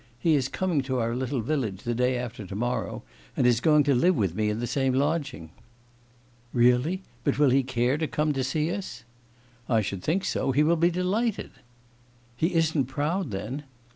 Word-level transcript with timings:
He 0.17 0.33
is 0.33 0.47
coming 0.47 0.81
to 0.81 0.97
our 0.97 1.15
little 1.15 1.41
village 1.41 1.83
the 1.83 1.93
day 1.93 2.17
after 2.17 2.47
tomorrow, 2.47 3.03
and 3.37 3.45
is 3.45 3.59
going 3.61 3.83
to 3.83 3.93
live 3.93 4.15
with 4.15 4.33
me 4.33 4.49
in 4.49 4.59
the 4.59 4.65
same 4.65 4.95
lodging.' 4.95 5.51
'Really? 6.53 7.03
But 7.23 7.37
will 7.37 7.51
he 7.51 7.61
care 7.61 7.99
to 7.99 8.07
come 8.07 8.33
to 8.33 8.43
see 8.43 8.71
us?' 8.71 9.03
'I 9.69 9.81
should 9.81 10.01
think 10.01 10.25
so. 10.25 10.53
He 10.53 10.63
will 10.63 10.75
be 10.75 10.89
delighted.' 10.89 11.51
'He 12.35 12.55
isn't 12.55 12.85
proud, 12.85 13.29
then? 13.29 13.61